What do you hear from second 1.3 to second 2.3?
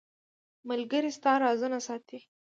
رازونه ساتي.